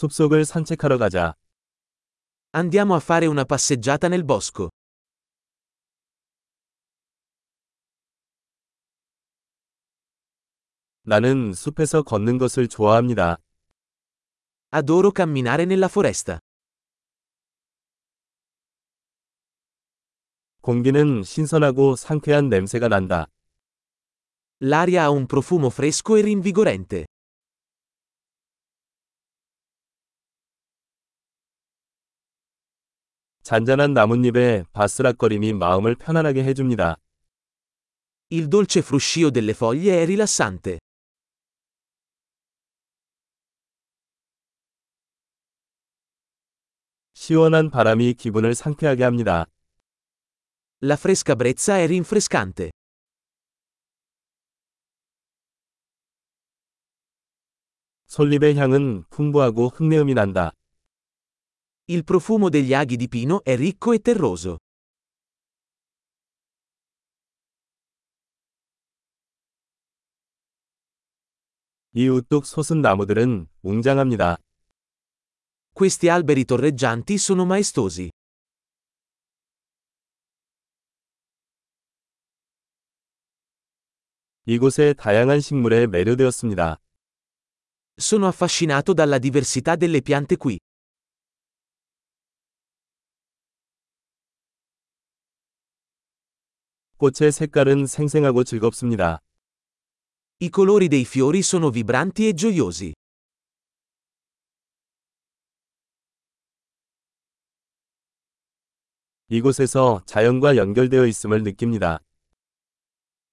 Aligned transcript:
숲속을 0.00 0.45
산책하러 0.45 0.97
가자. 0.97 1.35
Andiamo 2.53 2.95
a 2.95 2.99
fare 2.99 3.27
una 3.27 3.45
passeggiata 3.45 4.07
nel 4.07 4.23
bosco. 4.23 4.69
나는 11.03 11.53
숲에서 11.53 12.03
걷는 12.03 12.37
것을 12.37 12.67
좋아합니다. 12.67 13.37
Adoro 14.71 15.11
camminare 15.11 15.63
nella 15.63 15.87
foresta. 15.87 16.39
공기는 20.61 21.23
신선하고 21.23 21.95
상쾌한 21.95 22.47
냄새가 22.49 22.87
난다. 22.87 23.27
L'aria 24.61 25.03
ha 25.03 25.09
un 25.09 25.25
profumo 25.25 25.69
fresco 25.69 26.17
e 26.17 26.21
rinvigorente. 26.21 27.07
잔잔한 33.43 33.93
나뭇잎의 33.93 34.65
바스락거림이 34.71 35.53
마음을 35.53 35.95
편안하게 35.95 36.43
해줍니다. 36.43 36.97
Il 38.29 38.47
dolce 38.49 38.81
fruscio 38.81 39.31
delle 39.31 39.53
foglie 39.53 39.91
è 39.91 40.03
rilassante. 40.03 40.79
시원한 47.13 47.69
바람이 47.69 48.13
기분을 48.13 48.55
상쾌하게 48.55 49.03
합니다. 49.03 49.45
La 50.83 50.95
fresca 50.95 51.35
brezza 51.35 51.77
è 51.77 51.85
rinfrescante. 51.85 52.71
솔잎의 58.07 58.55
향은 58.57 59.05
풍부하고 59.09 59.69
흙내음이 59.69 60.13
난다. 60.13 60.51
Il 61.90 62.04
profumo 62.04 62.48
degli 62.48 62.74
aghi 62.74 62.96
di 62.96 63.08
pino 63.08 63.44
è 63.44 63.56
ricco 63.56 63.92
e 63.92 64.00
terroso. 64.00 64.58
이 71.92 72.08
우뚝 72.08 72.44
솟은 72.44 72.82
나무들은 72.82 73.48
웅장합니다. 73.62 74.36
Questi 75.72 76.08
alberi 76.08 76.44
torreggianti 76.44 77.16
sono 77.16 77.46
maestosi. 77.46 78.10
이곳의 84.44 84.94
다양한 84.94 85.40
식물에 85.40 85.86
매료되었습니다. 85.86 86.78
Sono 87.98 88.26
affascinato 88.26 88.92
dalla 88.92 89.18
diversità 89.18 89.74
delle 89.74 90.02
piante 90.02 90.36
qui. 90.36 90.58
꽃의 97.01 97.31
색깔은 97.31 97.87
생생하고 97.87 98.43
즐겁습니다. 98.43 99.21
I 100.39 100.51
colori 100.53 100.87
dei 100.87 101.01
fiori 101.01 101.39
sono 101.39 101.71
vibranti 101.71 102.27
e 102.27 102.33
gioiosi. 102.33 102.93
이곳에서 109.29 110.03
자연과 110.05 110.57
연결되어 110.57 111.07
있음을 111.07 111.41
느낍니다. 111.41 112.01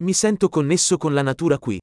Mi 0.00 0.12
sento 0.12 0.48
connesso 0.48 0.96
con 0.96 1.14
la 1.14 1.22
natura 1.22 1.58
qui. 1.58 1.80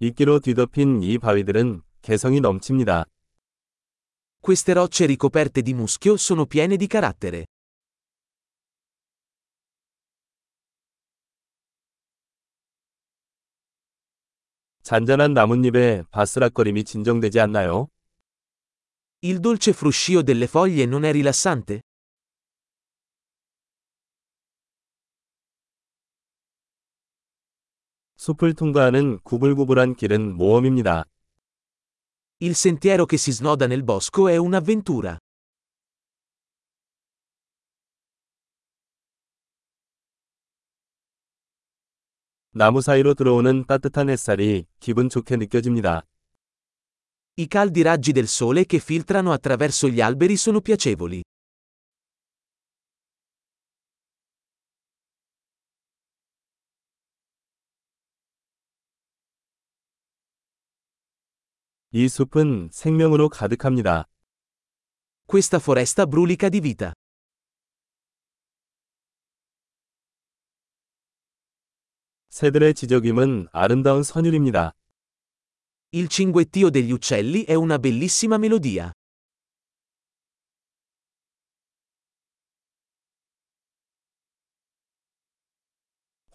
이끼로 0.00 0.40
뒤덮인 0.40 1.04
이 1.04 1.16
바위들은 1.18 1.82
개성이 2.02 2.40
넘칩니다. 2.40 3.04
Queste 4.42 4.72
rocce 4.72 5.04
ricoperte 5.04 5.60
di 5.60 5.74
muschio 5.74 6.16
sono 6.16 6.46
piene 6.46 6.76
di 6.76 6.86
carattere. 6.86 7.44
잔잔한 14.82 15.34
나뭇잎의 15.34 16.04
바스락거림이 16.10 16.84
진정되지 16.84 17.38
않나요? 17.38 17.88
Il 19.20 19.40
dolce 19.40 19.72
fruscio 19.74 20.22
delle 20.22 20.46
foglie 20.46 20.86
non 20.86 21.04
è 21.04 21.10
rilassante? 21.12 21.82
숲을 28.16 28.54
통과하는 28.54 29.18
구불구불한 29.22 29.96
길은 29.96 30.34
모험입니다. 30.34 31.04
Il 32.39 32.55
sentiero 32.55 33.05
che 33.05 33.17
si 33.17 33.31
snoda 33.31 33.67
nel 33.67 33.83
bosco 33.83 34.27
è 34.27 34.37
un'avventura. 34.37 35.17
나무 42.51 42.79
사이로 42.81 43.15
들어오는 43.15 43.65
따뜻한 43.65 44.09
햇살이 44.09 44.65
기분 44.79 45.09
좋게 45.09 45.35
느껴집니다. 45.35 46.03
I 47.37 47.47
caldi 47.49 47.81
raggi 47.81 48.13
del 48.13 48.27
sole 48.27 48.65
che 48.65 48.79
filtrano 48.79 49.33
attraverso 49.33 49.89
gli 49.89 49.99
alberi 49.99 50.37
sono 50.37 50.61
piacevoli. 50.61 51.21
이 61.92 62.06
숲은 62.06 62.68
생명으로 62.70 63.28
가득합니다. 63.28 64.04
Questa 65.26 65.58
foresta 65.58 66.06
brulica 66.06 66.48
di 66.48 66.60
vita. 66.60 66.92
새들의 72.28 72.74
지저귐은 72.74 73.48
아름다운 73.50 74.04
선율입니다. 74.04 74.72
Il 75.90 76.08
cinguettio 76.08 76.70
degli 76.70 76.92
uccelli 76.92 77.44
è 77.44 77.54
una 77.54 77.76
bellissima 77.76 78.36
melodia. 78.36 78.92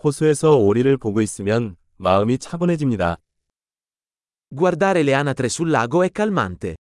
호수에서 0.04 0.58
오리를 0.58 0.98
보고 0.98 1.22
있으면 1.22 1.78
마음이 1.96 2.40
차분해집니다. 2.40 3.25
Guardare 4.55 5.03
le 5.03 5.15
anatre 5.15 5.49
sul 5.49 5.71
lago 5.71 6.03
è 6.03 6.11
calmante. 6.11 6.77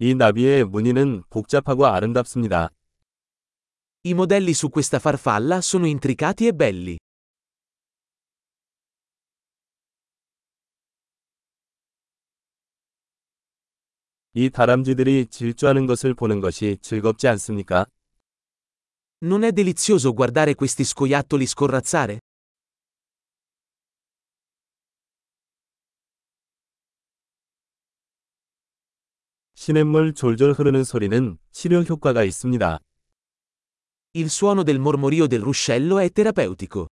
이 0.00 0.14
나비의 0.14 0.64
무늬는 0.64 1.24
복잡하고 1.28 1.86
아름답습니다. 1.86 2.70
I 4.04 4.14
modelli 4.14 4.54
su 4.54 4.70
questa 4.70 4.98
farfalla 4.98 5.60
sono 5.60 5.86
intricati 5.86 6.46
e 6.46 6.52
belli. 6.52 6.96
이 14.34 14.50
다람쥐들이 14.50 15.26
질주하는 15.26 15.86
것을 15.86 16.14
보는 16.14 16.40
것이 16.40 16.78
즐겁지 16.80 17.26
않습니까? 17.26 17.86
Non 19.23 19.43
è 19.43 19.53
delizioso 19.53 20.11
guardare 20.11 20.53
questi 20.53 20.83
scoiattoli 20.83 21.45
scorrazzare? 21.45 22.19
시냇물 29.55 30.13
졸졸 30.13 30.51
흐르는 30.51 30.83
소리는 30.83 31.37
치료 31.53 31.83
효과가 31.83 32.25
있습니다. 32.25 32.79
Il 34.15 34.29
suono 34.29 34.61
del 34.63 34.79
mormorio 34.79 35.25
del 35.27 35.41
ruscello 35.41 35.99
è 35.99 36.11
terapeutico. 36.11 36.87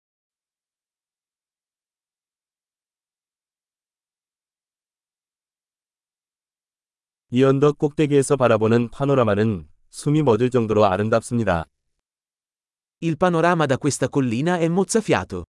이 7.33 7.43
언덕 7.43 7.77
꼭대기에서 7.79 8.37
바라보는 8.37 8.91
파노라마는 8.91 9.69
숨이 9.91 10.23
멎을 10.23 10.51
정도로 10.51 10.85
아름답습니다. 10.85 11.67
Il 13.00 13.18
panorama 13.18 13.66
da 13.66 13.78
questa 13.78 14.10
collina 14.10 14.58
è 14.58 14.68
mozzafiato. 14.68 15.46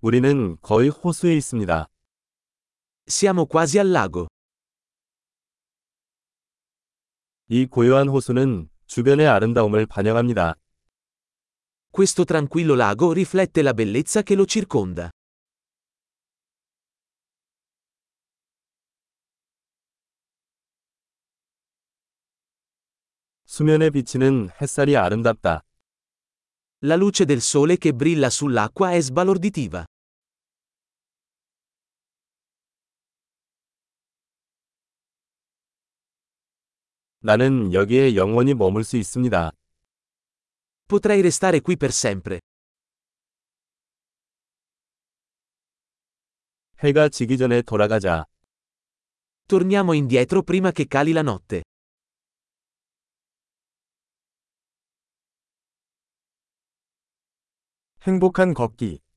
우리는 0.00 0.56
거의 0.60 0.88
호수에 0.88 1.34
있습니다. 1.36 1.86
Siamo 3.08 3.46
quasi 3.46 3.78
al 3.78 3.90
lago. 3.92 4.28
이 7.48 7.66
고요한 7.66 8.08
호수는 8.08 8.68
주변의 8.86 9.26
아름다움을 9.26 9.86
반영합니다. 9.86 10.54
Questo 11.90 12.24
tranquillo 12.24 12.74
lago 12.74 13.12
riflette 13.12 13.62
la 13.62 13.72
bellezza 13.72 14.22
che 14.22 14.34
lo 14.34 14.44
circonda. 14.44 15.10
수면에 23.50 23.90
비치는 23.90 24.50
햇살이 24.60 24.96
아름답다. 24.96 25.62
La 26.82 26.94
luce 26.94 27.24
del 27.24 27.38
sole 27.38 27.78
che 27.78 27.92
brilla 27.92 28.28
sull'acqua 28.28 28.92
è 28.92 29.00
sbalorditiva. 29.00 29.86
나는 37.20 37.72
여기에 37.72 38.14
영원히 38.14 38.54
머물 38.54 38.84
수 38.84 38.96
있습니다. 38.96 39.50
Potrei 40.86 41.20
restare 41.20 41.60
qui 41.60 41.76
per 41.76 41.90
sempre. 41.90 42.40
해가 46.84 47.08
지기 47.08 47.36
전에 47.38 47.62
돌아가자. 47.62 48.26
Torniamo 49.48 49.92
indietro 49.94 50.42
prima 50.42 50.70
che 50.70 50.86
cali 50.86 51.12
la 51.12 51.22
notte. 51.22 51.62
행복한 58.03 58.55
걷기. 58.55 59.01